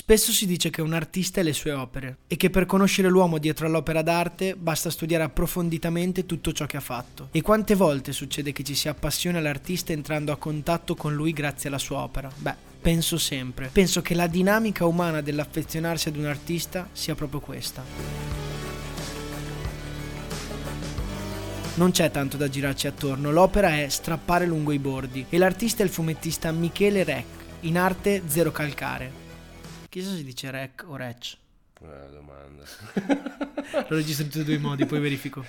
[0.00, 3.36] Spesso si dice che un artista è le sue opere e che per conoscere l'uomo
[3.36, 7.28] dietro all'opera d'arte basta studiare approfonditamente tutto ciò che ha fatto.
[7.32, 11.68] E quante volte succede che ci si appassiona all'artista entrando a contatto con lui grazie
[11.68, 12.32] alla sua opera?
[12.34, 13.68] Beh, penso sempre.
[13.70, 17.84] Penso che la dinamica umana dell'affezionarsi ad un artista sia proprio questa.
[21.74, 25.84] Non c'è tanto da girarci attorno, l'opera è strappare lungo i bordi e l'artista è
[25.84, 27.26] il fumettista Michele Rec,
[27.60, 29.28] in arte Zero Calcare.
[29.90, 31.36] Chissà se si dice rec o rec.
[31.80, 32.62] Buona domanda.
[33.88, 35.42] Lo registro in tutti due i modi, poi verifico.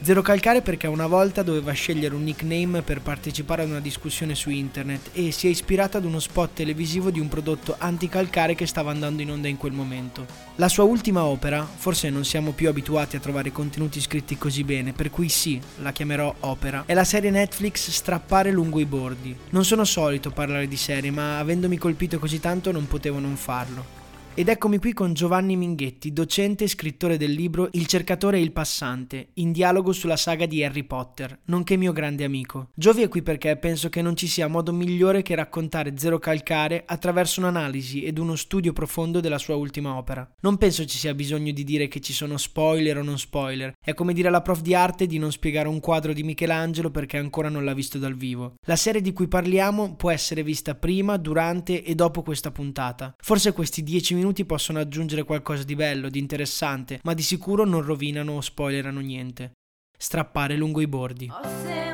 [0.00, 4.50] Zero calcare perché una volta doveva scegliere un nickname per partecipare ad una discussione su
[4.50, 8.90] internet e si è ispirato ad uno spot televisivo di un prodotto anticalcare che stava
[8.90, 10.26] andando in onda in quel momento.
[10.56, 14.92] La sua ultima opera, forse non siamo più abituati a trovare contenuti scritti così bene,
[14.92, 19.36] per cui sì, la chiamerò opera, è la serie Netflix Strappare lungo i bordi.
[19.50, 23.97] Non sono solito parlare di serie, ma avendomi colpito così tanto non potevo non farlo.
[24.38, 28.52] Ed eccomi qui con Giovanni Minghetti, docente e scrittore del libro Il cercatore e il
[28.52, 32.68] passante, in dialogo sulla saga di Harry Potter, nonché mio grande amico.
[32.72, 36.84] Giovi è qui perché penso che non ci sia modo migliore che raccontare Zero Calcare
[36.86, 40.32] attraverso un'analisi ed uno studio profondo della sua ultima opera.
[40.42, 43.92] Non penso ci sia bisogno di dire che ci sono spoiler o non spoiler, è
[43.92, 47.48] come dire alla prof di arte di non spiegare un quadro di Michelangelo perché ancora
[47.48, 48.54] non l'ha visto dal vivo.
[48.66, 53.16] La serie di cui parliamo può essere vista prima, durante e dopo questa puntata.
[53.20, 57.64] Forse questi 10 minuti minuti possono aggiungere qualcosa di bello, di interessante, ma di sicuro
[57.64, 59.52] non rovinano o spoilerano niente.
[59.96, 61.30] Strappare lungo i bordi.
[61.30, 61.87] Ho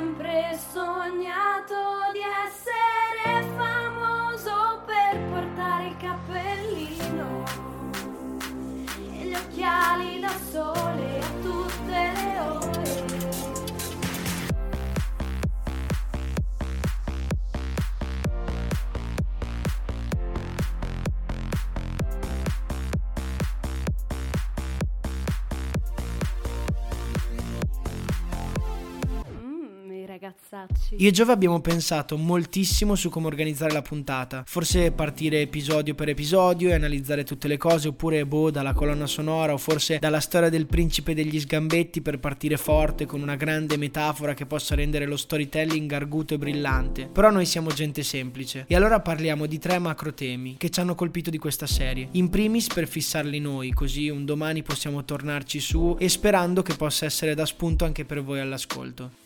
[30.25, 30.97] ragazzacci.
[30.99, 34.43] Io e Giove abbiamo pensato moltissimo su come organizzare la puntata.
[34.47, 39.53] Forse partire episodio per episodio e analizzare tutte le cose, oppure boh, dalla colonna sonora,
[39.53, 44.35] o forse dalla storia del principe degli sgambetti per partire forte con una grande metafora
[44.35, 47.06] che possa rendere lo storytelling arguto e brillante.
[47.06, 48.65] Però noi siamo gente semplice.
[48.67, 52.09] E allora parliamo di tre macro temi che ci hanno colpito di questa serie.
[52.12, 57.05] In primis per fissarli noi, così un domani possiamo tornarci su e sperando che possa
[57.05, 59.23] essere da spunto anche per voi all'ascolto.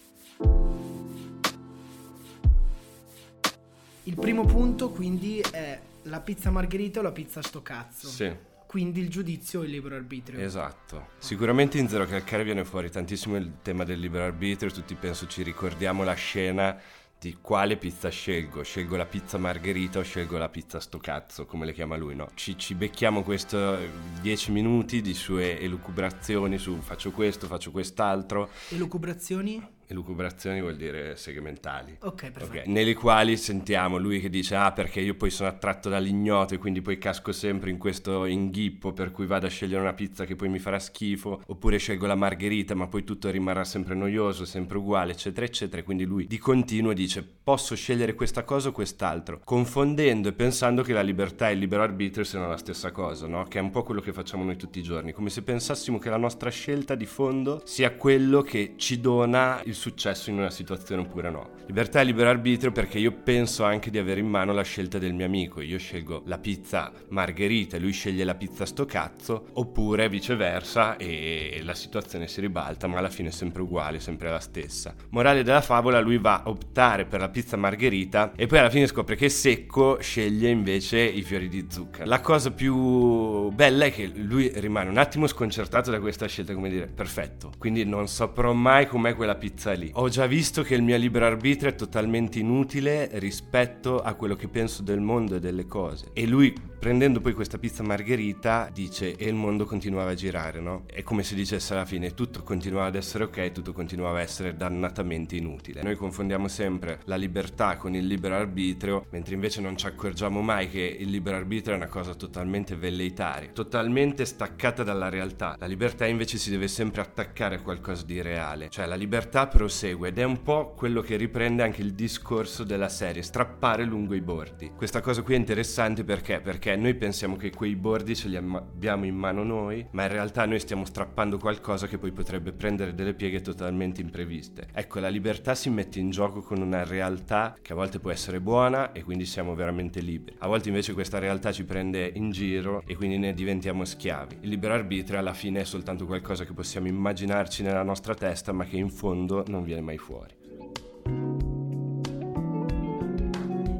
[4.08, 8.08] Il primo punto quindi è la pizza margherita o la pizza sto cazzo.
[8.08, 8.34] Sì,
[8.66, 10.40] Quindi il giudizio e il libero arbitrio.
[10.40, 11.08] esatto.
[11.18, 15.42] Sicuramente in Zero Calcare viene fuori tantissimo il tema del libero arbitrio, tutti penso ci
[15.42, 16.80] ricordiamo la scena
[17.20, 21.66] di quale pizza scelgo, scelgo la pizza margherita o scelgo la pizza sto cazzo, come
[21.66, 22.30] le chiama lui, no?
[22.32, 23.76] Ci, ci becchiamo questo
[24.22, 29.76] 10 minuti di sue elucubrazioni su faccio questo, faccio quest'altro, Elucubrazioni?
[29.88, 31.96] Elucubrazioni vuol dire segmentali.
[32.00, 32.58] Ok, perfetto.
[32.58, 36.58] Ok, nelle quali sentiamo lui che dice ah perché io poi sono attratto dall'ignoto e
[36.58, 40.36] quindi poi casco sempre in questo inghippo per cui vado a scegliere una pizza che
[40.36, 44.78] poi mi farà schifo oppure scelgo la margherita ma poi tutto rimarrà sempre noioso, sempre
[44.78, 50.28] uguale eccetera eccetera quindi lui di continuo dice posso scegliere questa cosa o quest'altro confondendo
[50.28, 53.44] e pensando che la libertà e il libero arbitrio siano la stessa cosa no?
[53.44, 56.10] che è un po' quello che facciamo noi tutti i giorni come se pensassimo che
[56.10, 61.02] la nostra scelta di fondo sia quello che ci dona il successo in una situazione
[61.02, 61.50] oppure no.
[61.66, 65.14] Libertà e libero arbitrio perché io penso anche di avere in mano la scelta del
[65.14, 65.60] mio amico.
[65.60, 71.60] Io scelgo la pizza margherita e lui sceglie la pizza sto cazzo, oppure viceversa e
[71.62, 74.94] la situazione si ribalta, ma alla fine è sempre uguale, sempre la stessa.
[75.10, 78.86] Morale della favola, lui va a optare per la pizza margherita e poi alla fine
[78.86, 82.08] scopre che secco sceglie invece i fiori di zucchero.
[82.08, 86.70] La cosa più bella è che lui rimane un attimo sconcertato da questa scelta, come
[86.70, 89.90] dire, perfetto, quindi non saprò mai com'è quella pizza lì.
[89.94, 94.48] Ho già visto che il mio libero arbitrio è totalmente inutile rispetto a quello che
[94.48, 96.10] penso del mondo e delle cose.
[96.12, 100.84] E lui Prendendo poi questa pizza margherita dice e il mondo continuava a girare, no?
[100.86, 104.56] È come se dicesse alla fine tutto continuava ad essere ok, tutto continuava a essere
[104.56, 105.82] dannatamente inutile.
[105.82, 110.70] Noi confondiamo sempre la libertà con il libero arbitrio, mentre invece non ci accorgiamo mai
[110.70, 115.56] che il libero arbitrio è una cosa totalmente velleitaria, totalmente staccata dalla realtà.
[115.58, 120.08] La libertà invece si deve sempre attaccare a qualcosa di reale, cioè la libertà prosegue
[120.08, 124.20] ed è un po' quello che riprende anche il discorso della serie, strappare lungo i
[124.20, 124.70] bordi.
[124.76, 126.38] Questa cosa qui è interessante perché?
[126.40, 130.10] Perché perché noi pensiamo che quei bordi ce li abbiamo in mano noi, ma in
[130.10, 134.68] realtà noi stiamo strappando qualcosa che poi potrebbe prendere delle pieghe totalmente impreviste.
[134.74, 138.40] Ecco, la libertà si mette in gioco con una realtà che a volte può essere
[138.40, 140.36] buona e quindi siamo veramente liberi.
[140.40, 144.38] A volte invece questa realtà ci prende in giro e quindi ne diventiamo schiavi.
[144.40, 148.66] Il libero arbitrio alla fine è soltanto qualcosa che possiamo immaginarci nella nostra testa, ma
[148.66, 150.34] che in fondo non viene mai fuori.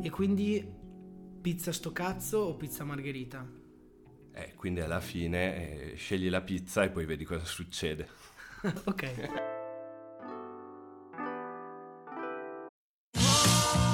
[0.01, 0.77] E quindi
[1.49, 3.43] Pizza sto cazzo o pizza margherita?
[4.35, 8.07] Eh, quindi alla fine eh, scegli la pizza e poi vedi cosa succede.
[8.85, 9.31] ok.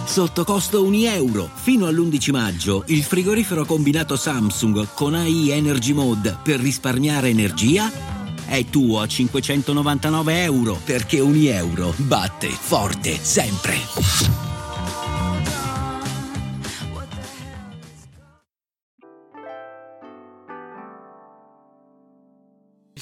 [0.05, 1.49] Sotto costo 1 euro.
[1.55, 7.89] Fino all'11 maggio il frigorifero combinato Samsung con AI Energy Mode per risparmiare energia
[8.49, 14.44] è tuo a 599 euro perché 1 euro batte forte sempre.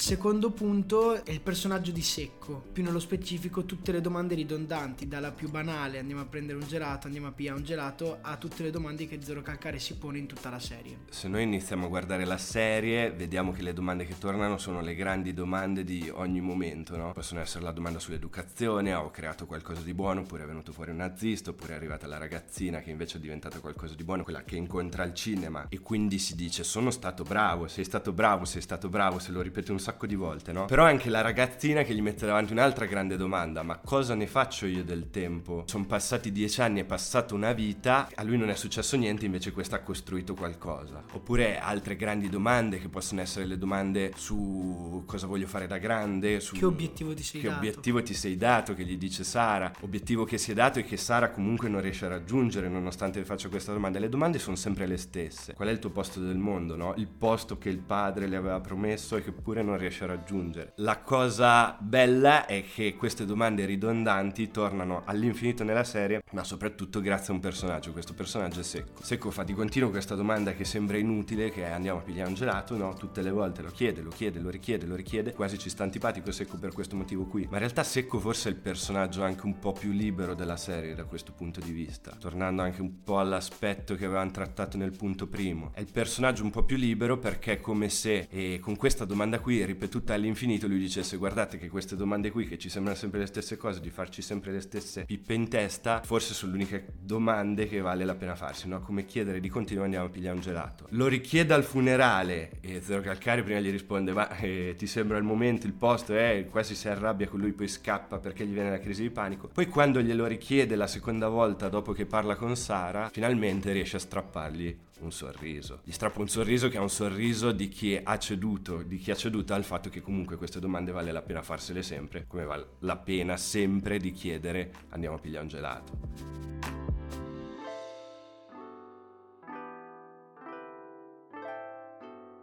[0.03, 5.31] Secondo punto è il personaggio di Secco, più nello specifico tutte le domande ridondanti, dalla
[5.31, 8.69] più banale andiamo a prendere un gelato, andiamo a pigliare un gelato, a tutte le
[8.69, 10.97] domande che Zero Calcare si pone in tutta la serie.
[11.09, 14.93] Se noi iniziamo a guardare la serie, vediamo che le domande che tornano sono le
[14.93, 17.13] grandi domande di ogni momento, no?
[17.13, 20.97] Possono essere la domanda sull'educazione, ho creato qualcosa di buono, oppure è venuto fuori un
[20.97, 24.57] nazista, oppure è arrivata la ragazzina che invece è diventata qualcosa di buono, quella che
[24.57, 28.89] incontra al cinema e quindi si dice sono stato bravo, sei stato bravo, sei stato
[28.89, 30.65] bravo, se lo ripete un sacco sacco di volte, no?
[30.65, 34.65] Però anche la ragazzina che gli mette davanti un'altra grande domanda, ma cosa ne faccio
[34.65, 35.63] io del tempo?
[35.67, 39.51] Sono passati dieci anni, è passata una vita, a lui non è successo niente, invece
[39.51, 41.03] questa ha costruito qualcosa.
[41.13, 46.39] Oppure altre grandi domande che possono essere le domande su cosa voglio fare da grande,
[46.39, 47.59] su che obiettivo ti sei che dato.
[47.59, 50.97] obiettivo ti sei dato, che gli dice Sara, obiettivo che si è dato e che
[50.97, 53.99] Sara comunque non riesce a raggiungere nonostante faccia questa domanda.
[53.99, 55.53] Le domande sono sempre le stesse.
[55.53, 56.93] Qual è il tuo posto del mondo, no?
[56.97, 60.73] Il posto che il padre le aveva promesso e che pure non riesce a raggiungere.
[60.77, 67.31] La cosa bella è che queste domande ridondanti tornano all'infinito nella serie, ma soprattutto grazie
[67.31, 67.91] a un personaggio.
[67.91, 69.03] Questo personaggio è Secco.
[69.03, 72.35] Secco fa di continuo questa domanda che sembra inutile, che è andiamo a pigliare un
[72.35, 72.93] gelato, no?
[72.95, 76.31] Tutte le volte lo chiede, lo chiede, lo richiede, lo richiede, quasi ci sta antipatico
[76.31, 77.43] Secco per questo motivo qui.
[77.43, 80.95] Ma in realtà Secco forse è il personaggio anche un po' più libero della serie
[80.95, 85.27] da questo punto di vista, tornando anche un po' all'aspetto che avevamo trattato nel punto
[85.27, 85.71] primo.
[85.73, 89.39] È il personaggio un po' più libero perché è come se e con questa domanda
[89.39, 93.25] qui ripetuta all'infinito lui dicesse guardate che queste domande qui che ci sembrano sempre le
[93.25, 97.67] stesse cose, di farci sempre le stesse pippe in testa, forse sono le uniche domande
[97.67, 98.81] che vale la pena farsi, no?
[98.81, 100.85] Come chiedere di continuo andiamo a pigliare un gelato.
[100.89, 105.23] Lo richiede al funerale e Zero Calcari prima gli risponde ma eh, ti sembra il
[105.23, 108.79] momento, il posto, eh, quasi si arrabbia con lui poi scappa perché gli viene la
[108.79, 109.47] crisi di panico.
[109.47, 113.99] Poi quando glielo richiede la seconda volta dopo che parla con Sara, finalmente riesce a
[113.99, 115.81] strappargli un sorriso.
[115.83, 119.15] Gli strappo un sorriso che è un sorriso di chi ha ceduto, di chi ha
[119.15, 122.97] ceduto al fatto che comunque queste domande vale la pena farsele sempre, come vale la
[122.97, 126.51] pena sempre di chiedere andiamo a pigliare un gelato.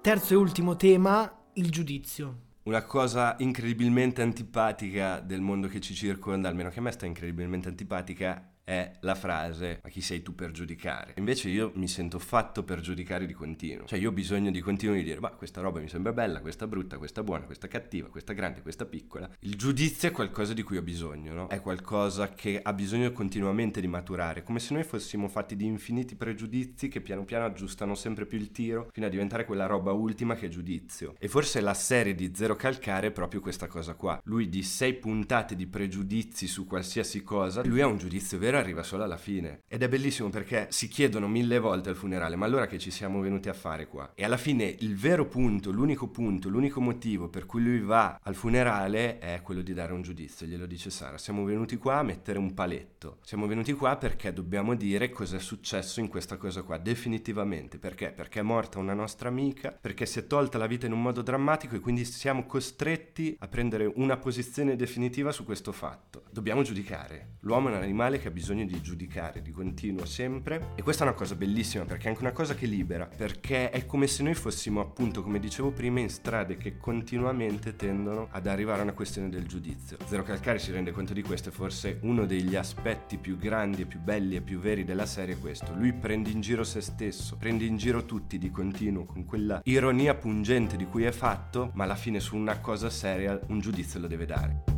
[0.02, 2.48] Terzo e ultimo tema, il giudizio.
[2.62, 7.68] Una cosa incredibilmente antipatica del mondo che ci circonda, almeno che a me sta incredibilmente
[7.68, 11.14] antipatica, è la frase ma chi sei tu per giudicare?
[11.16, 13.86] Invece io mi sento fatto per giudicare di continuo.
[13.86, 16.68] Cioè io ho bisogno di continuo di dire ma questa roba mi sembra bella, questa
[16.68, 19.28] brutta, questa buona, questa cattiva, questa grande, questa piccola.
[19.40, 21.48] Il giudizio è qualcosa di cui ho bisogno, no?
[21.48, 26.14] È qualcosa che ha bisogno continuamente di maturare, come se noi fossimo fatti di infiniti
[26.14, 30.36] pregiudizi che piano piano aggiustano sempre più il tiro fino a diventare quella roba ultima
[30.36, 31.16] che è giudizio.
[31.18, 34.20] E forse la serie di Zero Calcare è proprio questa cosa qua.
[34.26, 38.82] Lui di sei puntate di pregiudizi su qualsiasi cosa, lui ha un giudizio vero arriva
[38.82, 39.62] solo alla fine.
[39.68, 43.20] Ed è bellissimo perché si chiedono mille volte al funerale, ma allora che ci siamo
[43.20, 44.12] venuti a fare qua?
[44.14, 48.34] E alla fine il vero punto, l'unico punto, l'unico motivo per cui lui va al
[48.34, 50.46] funerale è quello di dare un giudizio.
[50.46, 53.18] Glielo dice Sara, siamo venuti qua a mettere un paletto.
[53.22, 57.78] Siamo venuti qua perché dobbiamo dire cosa è successo in questa cosa qua, definitivamente.
[57.78, 58.10] Perché?
[58.10, 61.22] Perché è morta una nostra amica, perché si è tolta la vita in un modo
[61.22, 66.24] drammatico e quindi siamo costretti a prendere una posizione definitiva su questo fatto.
[66.30, 67.36] Dobbiamo giudicare.
[67.40, 71.04] L'uomo è un animale che ha bisogno bisogno di giudicare di continuo sempre e questa
[71.04, 74.24] è una cosa bellissima perché è anche una cosa che libera, perché è come se
[74.24, 78.92] noi fossimo appunto, come dicevo prima, in strade che continuamente tendono ad arrivare a una
[78.92, 79.98] questione del giudizio.
[80.04, 83.86] Zero Calcare si rende conto di questo e forse uno degli aspetti più grandi e
[83.86, 85.72] più belli e più veri della serie è questo.
[85.72, 90.14] Lui prende in giro se stesso, prende in giro tutti di continuo con quella ironia
[90.14, 94.08] pungente di cui è fatto, ma alla fine su una cosa seria un giudizio lo
[94.08, 94.69] deve dare.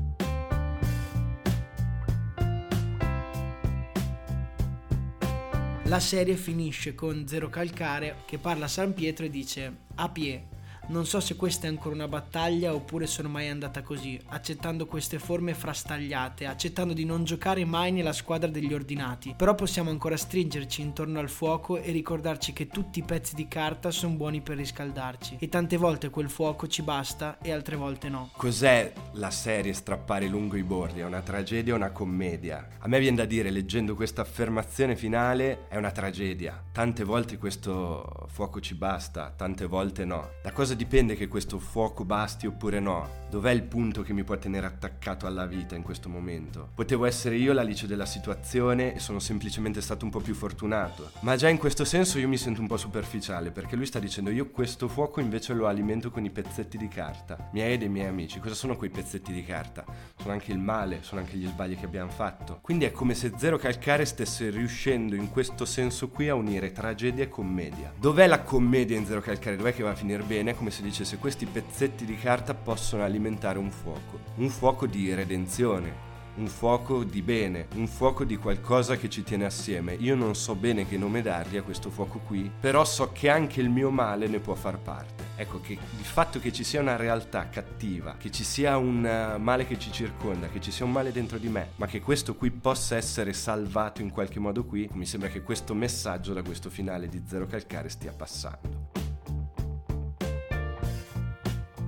[5.92, 10.48] La serie finisce con Zero Calcare che parla a San Pietro e dice A Pie,
[10.88, 15.18] non so se questa è ancora una battaglia oppure sono mai andata così, accettando queste
[15.18, 19.34] forme frastagliate, accettando di non giocare mai nella squadra degli ordinati.
[19.36, 23.90] Però possiamo ancora stringerci intorno al fuoco e ricordarci che tutti i pezzi di carta
[23.90, 25.36] sono buoni per riscaldarci.
[25.38, 28.30] E tante volte quel fuoco ci basta e altre volte no.
[28.36, 31.00] Cos'è la serie Strappare lungo i bordi?
[31.00, 32.68] È una tragedia o una commedia?
[32.78, 36.62] A me viene da dire, leggendo questa affermazione finale, è una tragedia.
[36.72, 40.30] Tante volte questo fuoco ci basta, tante volte no.
[40.42, 43.20] Da cosa dipende che questo fuoco basti oppure no?
[43.32, 46.68] Dov'è il punto che mi può tenere attaccato alla vita in questo momento?
[46.74, 51.12] Potevo essere io l'alice della situazione e sono semplicemente stato un po' più fortunato.
[51.20, 54.28] Ma già in questo senso io mi sento un po' superficiale perché lui sta dicendo
[54.30, 57.48] io questo fuoco invece lo alimento con i pezzetti di carta.
[57.52, 58.38] Miei e dei miei amici.
[58.38, 59.84] Cosa sono quei pezzetti di carta?
[60.16, 62.58] Sono anche il male, sono anche gli sbagli che abbiamo fatto.
[62.60, 67.24] Quindi è come se Zero Calcare stesse riuscendo in questo senso qui a unire tragedia
[67.24, 67.92] e commedia.
[67.98, 69.56] Dov'è la commedia in Zero Calcare?
[69.56, 70.54] Dov'è che va a finire bene?
[70.62, 75.92] Come se dicesse questi pezzetti di carta possono alimentare un fuoco, un fuoco di redenzione,
[76.36, 79.94] un fuoco di bene, un fuoco di qualcosa che ci tiene assieme.
[79.94, 83.60] Io non so bene che nome dargli a questo fuoco qui, però so che anche
[83.60, 85.30] il mio male ne può far parte.
[85.34, 89.38] Ecco che il fatto che ci sia una realtà cattiva, che ci sia un eh,
[89.38, 92.36] male che ci circonda, che ci sia un male dentro di me, ma che questo
[92.36, 96.70] qui possa essere salvato in qualche modo qui, mi sembra che questo messaggio da questo
[96.70, 99.01] finale di Zero Calcare stia passando.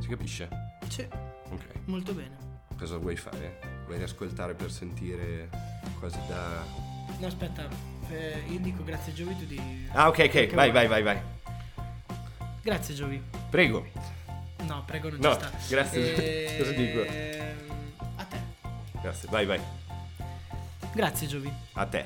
[0.04, 0.48] Si capisce?
[0.88, 1.08] Sì,
[1.50, 1.64] Ok.
[1.86, 2.36] molto bene.
[2.76, 3.58] Cosa vuoi fare?
[3.86, 5.48] Vuoi riascoltare per sentire
[5.98, 6.62] cose da...
[7.18, 7.66] No, aspetta,
[8.10, 9.88] eh, io dico grazie Giovi, tu di...
[9.92, 11.18] Ah, ok, ok, vai, vai, vai, vai.
[12.60, 13.22] Grazie Giovi.
[13.48, 13.86] Prego.
[14.66, 15.50] No, prego, non No, ci sta.
[15.70, 16.56] grazie.
[16.60, 17.00] Cosa dico?
[18.16, 18.36] A te.
[19.00, 19.60] Grazie, vai, vai.
[20.92, 21.50] Grazie Giovi.
[21.72, 22.04] A te.